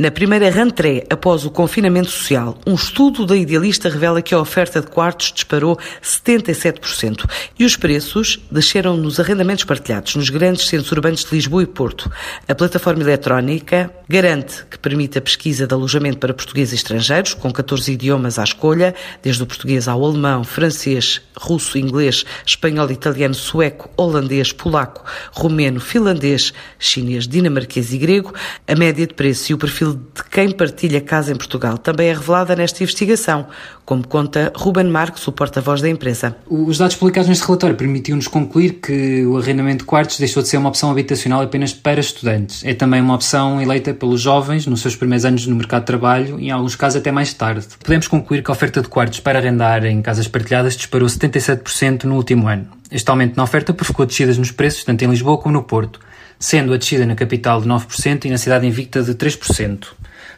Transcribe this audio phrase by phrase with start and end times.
[0.00, 4.80] Na primeira rentrée, após o confinamento social, um estudo da Idealista revela que a oferta
[4.80, 7.28] de quartos disparou 77%
[7.58, 12.08] e os preços desceram nos arrendamentos partilhados nos grandes centros urbanos de Lisboa e Porto.
[12.46, 17.50] A plataforma eletrónica garante que permite a pesquisa de alojamento para portugueses e estrangeiros, com
[17.50, 23.90] 14 idiomas à escolha, desde o português ao alemão, francês, russo, inglês, espanhol, italiano, sueco,
[23.96, 28.32] holandês, polaco, romeno, finlandês, chinês, dinamarquês e grego.
[28.64, 32.12] A média de preço e o perfil de quem partilha casa em Portugal também é
[32.12, 33.46] revelada nesta investigação,
[33.84, 36.36] como conta Ruben Marques, o porta-voz da empresa.
[36.48, 40.56] Os dados publicados neste relatório permitiam-nos concluir que o arrendamento de quartos deixou de ser
[40.56, 42.64] uma opção habitacional apenas para estudantes.
[42.64, 46.38] É também uma opção eleita pelos jovens nos seus primeiros anos no mercado de trabalho
[46.38, 47.66] e, em alguns casos, até mais tarde.
[47.82, 52.16] Podemos concluir que a oferta de quartos para arrendar em casas partilhadas disparou 77% no
[52.16, 52.66] último ano.
[52.90, 56.00] Este aumento na oferta provocou descidas nos preços, tanto em Lisboa como no Porto
[56.38, 59.86] sendo a descida na capital de 9% e na cidade invicta de 3%.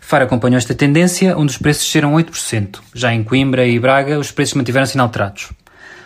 [0.01, 2.81] Faro acompanhou esta tendência, onde os preços desceram 8%.
[2.95, 5.51] Já em Coimbra e Braga, os preços mantiveram-se inalterados.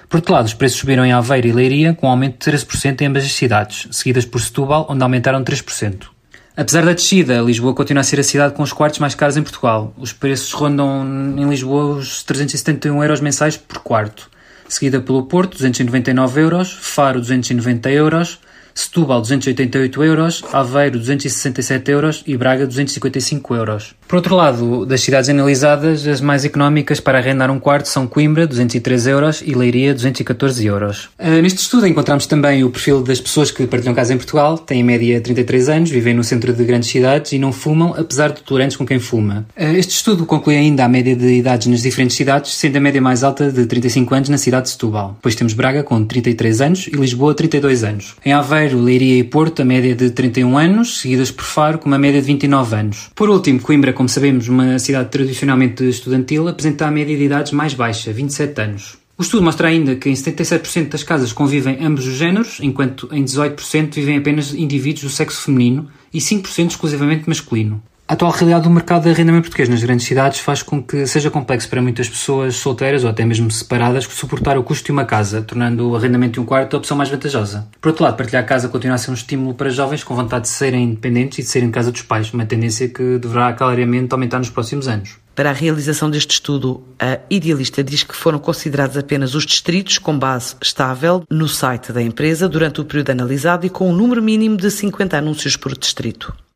[0.09, 3.01] Por outro lado, os preços subiram em Aveiro e Leiria, com um aumento de 13%
[3.01, 6.15] em ambas as cidades, seguidas por Setúbal, onde aumentaram 3%.
[6.57, 9.43] Apesar da descida, Lisboa continua a ser a cidade com os quartos mais caros em
[9.43, 9.93] Portugal.
[9.99, 11.05] Os preços rondam
[11.37, 14.31] em Lisboa os 371 euros mensais por quarto,
[14.69, 18.39] seguida pelo Porto, 299 euros, Faro, 290 euros,
[18.75, 23.95] Setúbal 288 euros, Aveiro 267 euros e Braga 255 euros.
[24.09, 28.47] Por outro lado, das cidades analisadas, as mais económicas para arrendar um quarto são Coimbra
[28.47, 31.09] 203 euros e Leiria 214 euros.
[31.19, 34.81] Uh, neste estudo encontramos também o perfil das pessoas que partilham casa em Portugal, têm
[34.81, 38.43] em média 33 anos, vivem no centro de grandes cidades e não fumam, apesar de
[38.43, 39.47] tolerantes com quem fuma.
[39.57, 43.01] Uh, este estudo conclui ainda a média de idades nas diferentes cidades, sendo a média
[43.01, 45.13] mais alta de 35 anos na cidade de Setúbal.
[45.15, 48.17] Depois temos Braga com 33 anos e Lisboa 32 anos.
[48.25, 51.87] Em Aveiro Aveiro, Leiria e Porto, a média de 31 anos, seguidas por Faro, com
[51.87, 53.11] uma média de 29 anos.
[53.15, 57.75] Por último, Coimbra, como sabemos, uma cidade tradicionalmente estudantil, apresenta a média de idades mais
[57.75, 58.97] baixa, 27 anos.
[59.19, 63.23] O estudo mostra ainda que em 77% das casas convivem ambos os géneros, enquanto em
[63.23, 67.83] 18% vivem apenas indivíduos do sexo feminino e 5% exclusivamente masculino.
[68.07, 71.31] A atual realidade do mercado de arrendamento português nas grandes cidades faz com que seja
[71.31, 75.41] complexo para muitas pessoas solteiras ou até mesmo separadas suportar o custo de uma casa,
[75.41, 77.67] tornando o arrendamento de um quarto a opção mais vantajosa.
[77.81, 80.51] Por outro lado, partilhar casa continua a ser um estímulo para jovens com vontade de
[80.51, 84.51] serem independentes e de serem casa dos pais, uma tendência que deverá claramente aumentar nos
[84.51, 85.17] próximos anos.
[85.35, 90.19] Para a realização deste estudo, a Idealista diz que foram considerados apenas os distritos com
[90.19, 94.59] base estável no site da empresa durante o período analisado e com um número mínimo
[94.59, 96.45] de 50 anúncios por distrito.